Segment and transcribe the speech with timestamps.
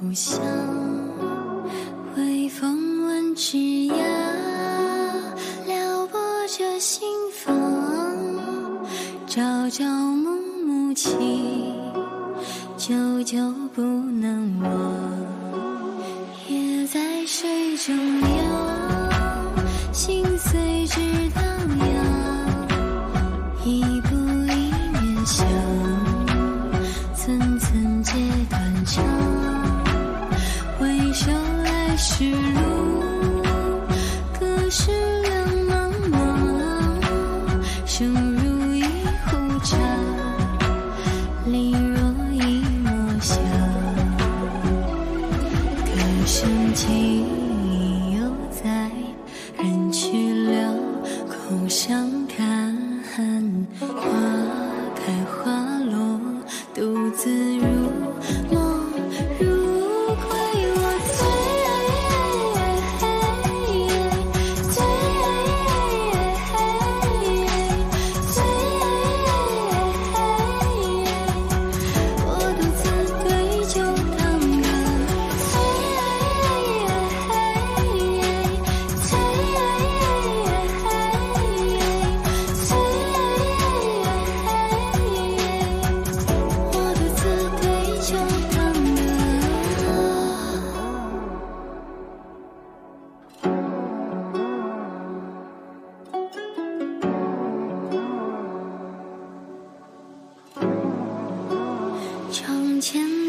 [0.00, 0.40] 故乡，
[2.16, 3.58] 微风吻枝
[3.88, 3.94] 桠，
[5.66, 6.18] 撩拨
[6.48, 7.54] 着心房。
[9.26, 10.30] 朝朝暮
[10.64, 11.18] 暮情，
[12.78, 14.70] 久久不能忘。
[16.48, 20.98] 夜在水中央，心随之
[21.34, 21.44] 荡
[21.78, 21.86] 漾。
[23.66, 25.46] 一步一面香，
[27.14, 28.14] 寸寸皆
[28.48, 29.04] 断肠。
[30.78, 31.30] 回首
[31.64, 33.42] 来时路，
[34.38, 34.90] 隔世
[35.22, 35.30] 两
[35.68, 36.14] 茫茫。
[37.86, 39.76] 生如一壶茶，
[41.46, 41.98] 离若
[42.32, 42.88] 一抹
[43.20, 43.36] 香。
[45.84, 45.90] 歌
[46.26, 46.88] 声尽
[48.16, 48.18] 犹
[48.50, 48.90] 在，
[49.58, 50.74] 人去了，
[51.28, 52.78] 空相看。
[53.78, 53.86] 花
[54.96, 55.52] 开花
[55.90, 56.18] 落，
[56.74, 57.28] 独自
[102.80, 103.19] 前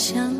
[0.00, 0.39] 想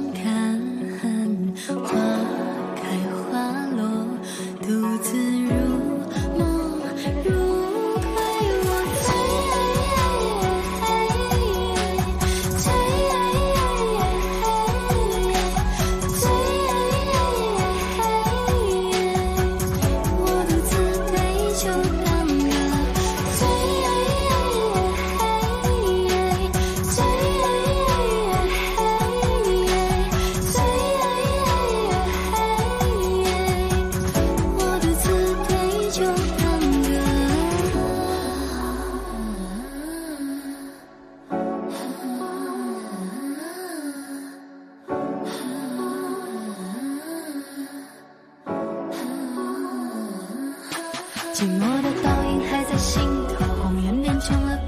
[51.32, 53.00] 寂寞的倒影还在心
[53.38, 54.59] 头，红颜变成了